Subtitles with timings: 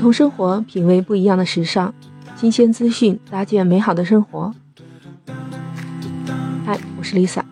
[0.00, 1.92] 同生活，品味不一样的时尚，
[2.34, 4.54] 新鲜资讯，搭建美好的生活。
[6.64, 7.42] 嗨，我是 Lisa，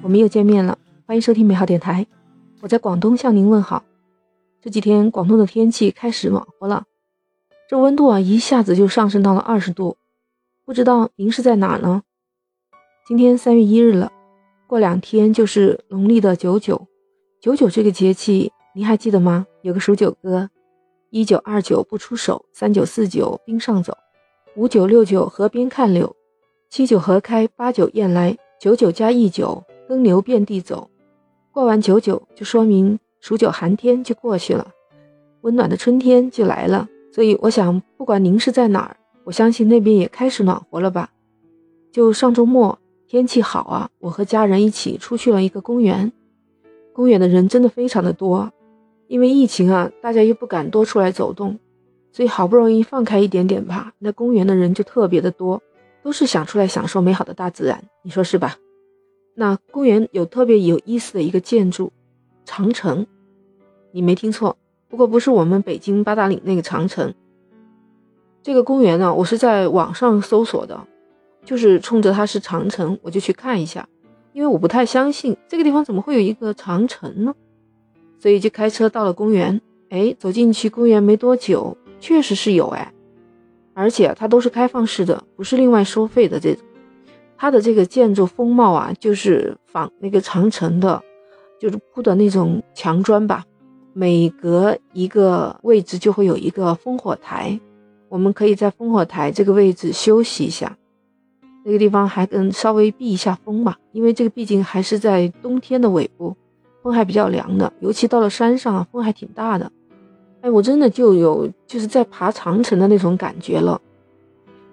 [0.00, 2.06] 我们又见面了，欢迎收听美好电台。
[2.62, 3.84] 我在广东向您问好。
[4.62, 6.84] 这几天广东的天气开始暖和了，
[7.68, 9.98] 这温度啊一下子就上升到了二十度。
[10.64, 12.00] 不知道您是在哪呢？
[13.06, 14.10] 今天三月一日了，
[14.66, 16.88] 过两天就是农历的九九。
[17.42, 19.46] 九九这个节气，您还记得吗？
[19.60, 20.48] 有个数九歌：
[21.14, 23.96] 一九二九不出手，三九四九冰上走，
[24.56, 26.16] 五九六九河边看柳，
[26.68, 30.90] 七九河开，八九雁来，九九加一九，耕牛遍地走。
[31.52, 34.72] 过完九九，就说明数九寒天就过去了，
[35.42, 36.88] 温暖的春天就来了。
[37.12, 41.12] 所以我想，不管您是在哪儿，我相信那边也开始暖和了吧？
[41.92, 46.12] 就上周末天气好啊，我和家人一起出去了一个公园。
[46.92, 48.52] 公园的人真的非常的多，
[49.14, 51.56] 因为疫情啊，大家又不敢多出来走动，
[52.10, 55.62] 所以好不容易放开一点点吧，那公园的人就特别的多，
[56.02, 58.56] 都是想出来享受美好的大自然，你说是吧？
[59.36, 61.92] 那公园有特别有意思的一个建筑，
[62.44, 63.06] 长城，
[63.92, 64.56] 你没听错，
[64.88, 67.14] 不过不是我们北京八达岭那个长城。
[68.42, 70.84] 这个公园呢，我是在网上搜索的，
[71.44, 73.88] 就是冲着它是长城，我就去看一下。
[74.32, 77.32] 因为我不太相信这个地方怎么会有一个长城呢，
[78.18, 79.60] 所以就开车到了公园。
[79.90, 82.92] 哎，走进去公园没多久，确实是有哎，
[83.74, 86.64] 而且它都是开放式的，不是另外收费的这种。
[87.36, 91.00] 它的这个建筑风貌啊，就是仿那个长城的，
[91.60, 93.44] 就是铺的那种墙砖吧。
[93.92, 97.60] 每隔一个位置就会有一个烽火台，
[98.08, 100.76] 我们可以在烽火台这个位置休息一下。
[101.64, 106.36] 那个地方还跟稍微避一下风嘛，因为这个毕竟还是在冬天的尾部，
[106.84, 109.72] 风还比较凉的，尤其到了山上，风还挺大的。
[110.42, 113.80] 哎，我真的就有就是在爬长城的那种感觉了。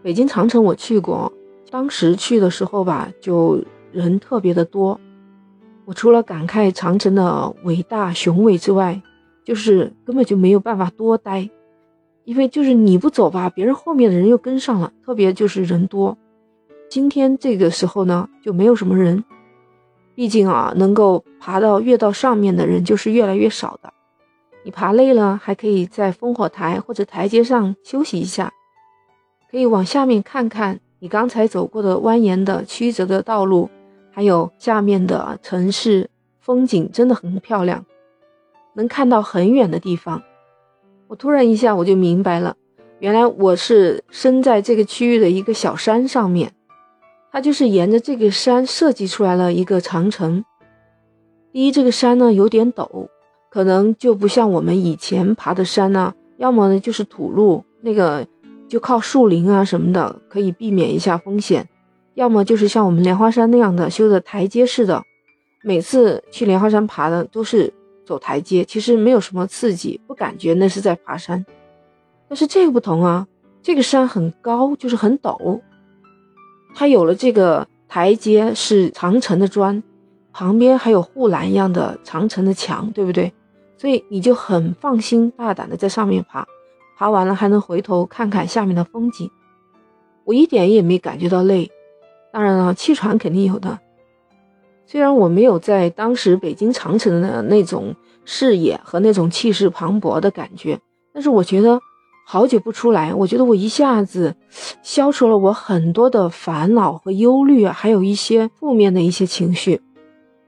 [0.04, 1.32] 北京长城我去过，
[1.70, 3.64] 当时去的时候吧，就
[3.94, 5.00] 人特别的多。
[5.86, 9.02] 我除了感慨长城的伟大雄伟之外，
[9.46, 11.50] 就是根本就没有办法多待，
[12.26, 16.18] 因为就是你不走吧，别人后面的人又跟上了，特别就是人多。
[16.90, 19.24] 今天这个时候呢，就没有什么人，
[20.14, 23.94] 毕竟啊，能够爬到越到上面的人就是越来越少的。
[24.64, 28.52] 你爬累了，还可以在烽火台或者台阶上休息一下，
[29.50, 33.70] 可以往下面看看你刚才走过的蜿蜒的曲折的道路，
[34.12, 37.84] 还有下面的城市风景，真的很漂亮，
[38.76, 40.22] 能看到很远的地方。
[41.08, 42.56] 我突然一下我就明白了，
[43.00, 46.54] 原来我是身在这个区域的一个小山上面。
[47.32, 50.44] 它就是沿着这个山设计出来了一个长城。
[51.54, 53.08] 第一，这个山呢有点陡，
[53.50, 58.28] 可能就不像我们以前爬的山呢，要么呢就是土路，那个
[58.68, 61.64] 就靠树林啊什么的可以避免一下风险；
[62.16, 65.02] 要么就是像我们莲花山那样的修的台阶式的。
[65.64, 67.72] 每次去莲花山爬的都是
[68.04, 71.46] 走台阶，其实没有什么刺激，不感觉那是在爬山。
[72.28, 73.28] 但是这个不同啊，
[73.62, 75.62] 这个山很高，就是很陡。
[76.74, 79.84] 它有了这个台阶，是长城的砖，
[80.34, 83.32] 旁边还有护栏一样的长城的墙，对不对？
[83.78, 86.48] 所以你就很放心大胆的在上面爬，
[86.98, 89.30] 爬完了还能回头看看下面的风景。
[90.24, 91.70] 我一点也没感觉到累，
[92.32, 93.80] 当然了，气喘肯定有的。
[94.86, 97.96] 虽然我没有在当时北京长城的那种
[98.26, 100.80] 视野和那种气势磅礴的感觉，
[101.14, 101.80] 但是我觉得。
[102.32, 104.34] 好久不出来，我觉得我一下子
[104.82, 109.82] 消除了我很多的烦恼和忧虑，还有一些负面的一些情绪。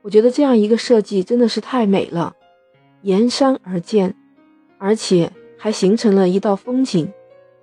[0.01, 2.33] 我觉得这样一个设计真的是太美了，
[3.01, 4.15] 沿山而建，
[4.77, 7.11] 而且还形成了一道风景，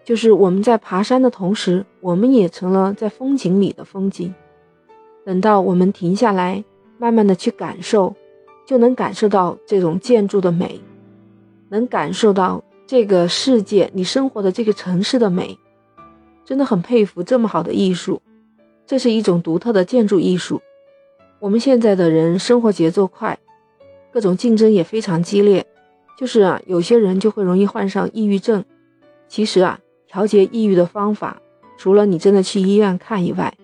[0.05, 4.35] 就是我们在爬山的同时，我们也成了在风景里的风景。
[5.25, 6.63] 等到我们停下来，
[6.99, 8.15] 慢慢的去感受，
[8.67, 10.79] 就能感受到这种建筑的美，
[11.71, 12.63] 能感受到。
[12.91, 15.57] 这个世界，你生活的这个城市的美，
[16.45, 18.21] 真的很佩服这么好的艺术。
[18.85, 20.61] 这是一种独特的建筑艺术。
[21.39, 23.39] 我们现在的人生活节奏快，
[24.13, 25.65] 各种竞争也非常激烈，
[26.19, 28.65] 就是啊，有些人就会容易患上抑郁症。
[29.29, 29.79] 其实啊，
[30.09, 31.41] 调节抑郁的方法，
[31.79, 33.57] 除了你真的去医院看以外，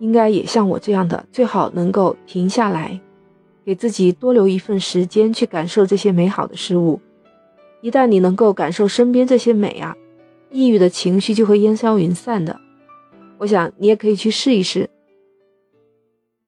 [0.00, 3.00] 应该也像我这样的，最好能够停下来，
[3.64, 7.00] 给自己多留一份时间去感受这些美好的事物。
[7.84, 9.94] 一旦你能够感受身边这些美啊，
[10.50, 12.58] 抑郁的情绪就会烟消云散的。
[13.36, 14.88] 我想你也可以去试一试。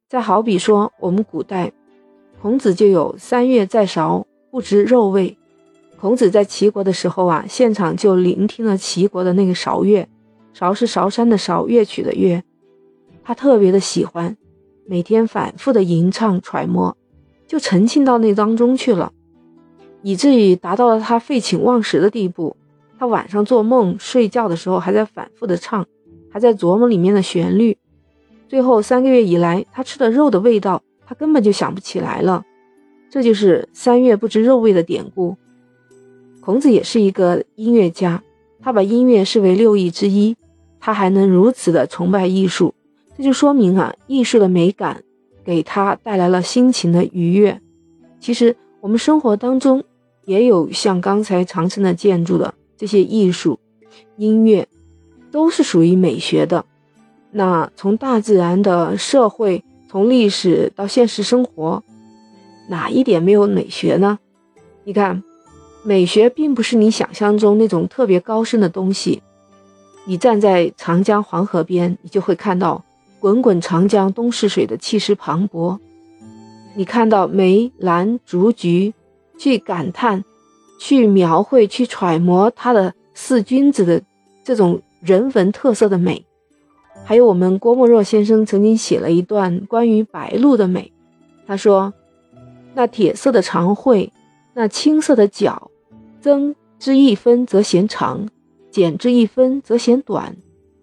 [0.08, 1.70] 再好比说，我们古代
[2.40, 5.36] 孔子就有“三月在韶，不知肉味”，
[6.00, 10.08] 孔子在齐国的时候啊，现场就聆听了齐国的那个韶乐，
[10.54, 12.42] 韶是韶山的韶，乐曲的乐，
[13.22, 14.34] 他特别的喜欢，
[14.86, 16.96] 每天反复的吟唱揣摩，
[17.46, 19.12] 就沉浸到那当中去了，
[20.06, 22.56] 以至于达到了他废寝忘食的地步。
[22.96, 25.84] 他晚上做梦、睡觉的时候还在反复的唱，
[26.30, 27.76] 还在琢磨里面的旋律。
[28.46, 32.44] 最后三个月以来，他吃的肉的味道，他根本就想不起来了。
[33.10, 35.36] 这就是“三月不知肉味”的典故。
[36.40, 38.22] 孔子也是一个音乐家，
[38.60, 40.36] 他把音乐视为六艺之一，
[40.78, 42.72] 他还能如此的崇拜艺术，
[43.18, 45.02] 这就说明啊，艺术的美感
[45.44, 47.60] 给他带来了心情的愉悦。
[48.20, 49.82] 其实我们生活当中
[50.26, 53.58] 也有像刚才长城的建筑的这些艺术、
[54.18, 54.68] 音乐，
[55.30, 56.66] 都是属于美学的。
[57.30, 61.82] 那从大自然的社会，从历史到现实生活，
[62.68, 64.18] 哪一点没有美学呢？
[64.84, 65.22] 你看。
[65.84, 69.22] 美学并不是你想象中那种特别高深的东西。
[70.04, 72.84] 你站在长江黄河边，你就会看到
[73.20, 75.78] 滚滚长江东逝水的气势磅礴。
[76.74, 78.94] 你看到梅、兰、竹、菊，
[79.38, 80.24] 去感叹、
[80.78, 84.02] 去描绘、去揣摩他的四君子的
[84.44, 86.24] 这种人文特色的美。
[87.04, 90.92] 还有我们郭沫若先生曾经写了一段关于白鹭的美，
[91.46, 91.92] 他说
[92.74, 94.12] ：“那铁色的长喙，
[94.54, 95.70] 那青色的脚。”
[96.18, 98.28] 增之一分则嫌长，
[98.72, 100.36] 减之一分则嫌短，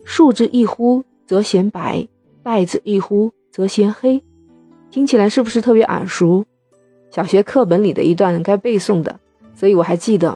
[0.06, 2.08] 竖之一忽则嫌白，
[2.42, 4.24] 带之一忽则嫌黑。
[4.90, 6.46] 听起来是不是特别耳熟？
[7.13, 9.19] 小学课本里的一段该背诵的，
[9.54, 10.36] 所以我还记得。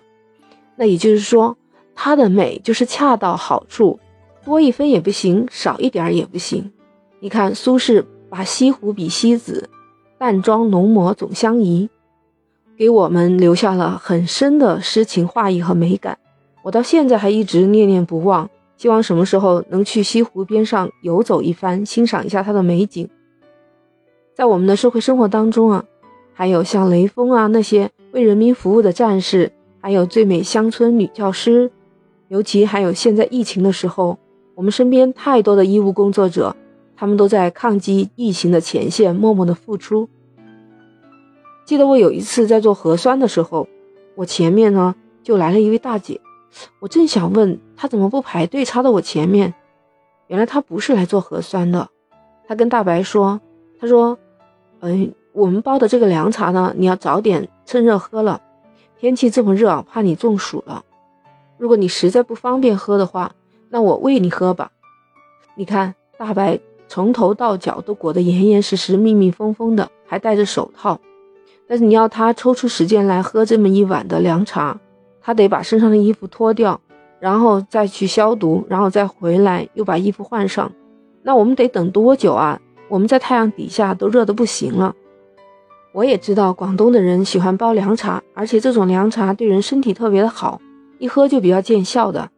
[0.75, 1.57] 那也就是说，
[1.95, 3.99] 它的美就是恰到好处，
[4.45, 6.71] 多一分也不行，少一点也不行。
[7.19, 9.67] 你看苏轼把西湖比西子，
[10.19, 11.89] 淡妆浓抹总相宜。
[12.77, 16.19] 给我们留下了很深的诗情画意和美感，
[16.61, 18.47] 我到现在还一直念念不忘。
[18.77, 23.09] 希望什么时候能去西湖边上游走一番，欣赏一下它的美景。
[24.35, 25.83] 在我们的社会生活当中啊，
[26.37, 29.51] 还有像雷锋啊那些为人民服务的战士，
[29.81, 31.71] 还有最美乡村女教师，
[32.27, 34.19] 尤其还有现在疫情的时候，
[34.53, 36.55] 我们身边太多的医务工作者，
[36.95, 40.07] 他们都在抗击疫情的前线默默的付出。
[41.65, 43.67] 记得我有一次在做核酸的时候，
[44.13, 44.93] 我前面呢
[45.23, 46.21] 就来了一位大姐，
[46.79, 49.55] 我正想问她怎么不排队插到我前面，
[50.27, 51.89] 原来她不是来做核酸的。
[52.47, 53.41] 她跟大白说
[53.81, 54.19] ：“她说，
[54.81, 58.41] 嗯，我们包的这个凉茶呢，你要早点趁热喝了，
[58.97, 60.83] 天气这么热，怕你中暑了。
[61.59, 63.31] 如果你实在不方便喝的话，
[63.69, 64.71] 那我喂你喝吧。
[65.53, 70.99] 你看，大白从头到脚都裹得严严实实、密密封封的，还戴着手套。”
[71.69, 74.79] 但是你要他抽出时间来喝这么一碗的凉茶，
[75.21, 76.81] 他得把身上的衣服脱掉，
[77.19, 80.71] 然后再去消毒，然后再回来又把衣服换上。
[81.21, 82.59] 那我们得等多久啊？
[82.89, 84.95] 我们在太阳底下都热得不行了。
[85.91, 90.61] 我也知道广东的人喜欢煲凉茶，而且这种凉茶对人身体特别的好，
[90.99, 92.29] 一喝就比较见效的。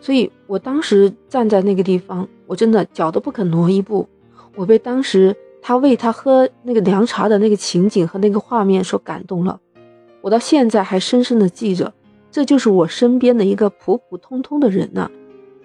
[0.00, 4.08] 所以我当时站在那个地方，我真的脚都不肯挪一步，
[4.54, 5.36] 我被当时。
[5.66, 9.58] 他喂他喝那个凉茶的那个情景和那个画面所感动了，
[10.20, 11.90] 我到现在还深深的记着。
[12.30, 15.10] 这就是我身边的一个普普通通的人呢，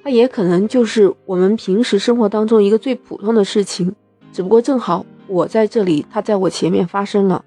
[0.01, 3.93] 他也可能就是我们平时生活当中一个最普通的事情，
[4.31, 7.45] 只不过正好我在这里，他在我前面发生了。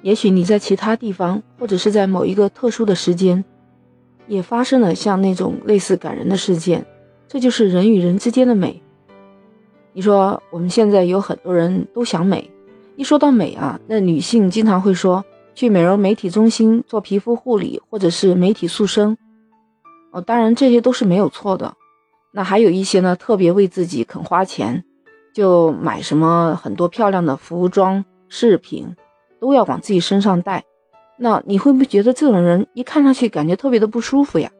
[0.00, 3.44] 也许你在其他地方，或者是在某一个特殊的时间，
[4.26, 6.84] 也发生了像那种类似感人的事件。
[7.28, 8.82] 这就是人与人之间的美。
[9.92, 12.50] 你说我们现在有很多人都想美，
[12.96, 19.16] 一说到美啊，那女性经常会说去美容美体中心做皮肤护理，或者是美体塑身。
[20.10, 21.74] 哦，当然这些都是没有错的。
[22.32, 24.82] 那还有一些呢，特别为自己肯花钱，
[25.32, 28.94] 就买什么很多漂亮的服装饰品，
[29.40, 30.64] 都要往自己身上带。
[31.16, 34.50] 那你会不会觉得这种人一看上去感觉特别的不舒服呀？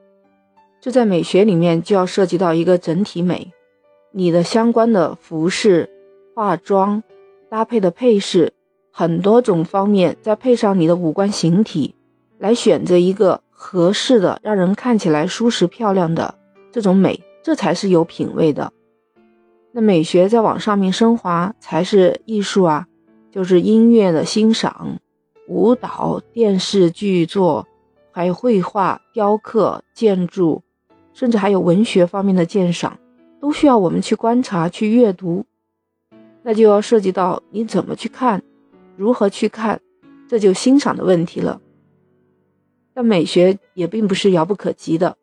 [0.81, 3.53] 这在美学里面就要涉及到一个整体美。
[4.13, 5.89] 你的相关的服饰、
[6.35, 7.03] 化妆、
[7.49, 8.53] 搭配的配饰，
[8.91, 11.95] 很多种方面，再配上你的五官形体，
[12.39, 16.35] 来选择一个合适的、让人看起来舒适漂亮的
[16.71, 18.73] 这种美，这才是有品位的。
[19.73, 22.87] 那美学再往上面升华，才是艺术啊，
[23.31, 24.99] 就是音乐的欣赏、
[25.49, 27.67] 舞蹈、电视剧作，
[28.11, 30.63] 还有绘画、雕刻、建筑，
[31.15, 32.99] 甚至还有文学方面的鉴赏。
[33.41, 35.45] 都需要我们去观察、去阅读，
[36.45, 38.41] 那就要涉及到你怎么去看，
[38.97, 39.81] 如何去看，
[40.29, 41.61] 这就欣赏的问题了。
[42.95, 45.17] 但美学也并不是遥不可及的。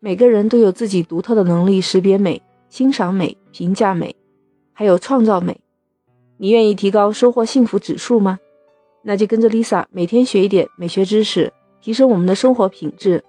[0.00, 2.42] 每个人都有自己独特的能力，识别美、
[2.72, 4.16] 欣赏美、评价美，
[4.72, 5.60] 还有创造美。
[6.38, 8.38] 你愿意提高收获幸福指数吗？
[9.02, 11.52] 那就跟着 Lisa 每天学一点美学知识，
[11.82, 13.22] 提升我们的生活品质。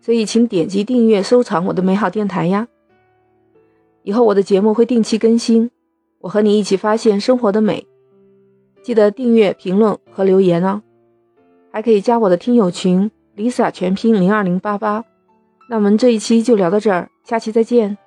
[0.00, 2.68] 所以，请点击订阅、收藏我的美好电台呀！
[4.04, 5.68] 以后我的节目会定期更新，
[6.20, 7.84] 我和你一起发现生活的美。
[8.80, 10.80] 记得订阅、评论和留言哦，
[11.72, 15.04] 还可以加我的听友群 Lisa 全拼零二零八八。
[15.68, 17.98] 那我们这一期就聊到这儿，下期再见。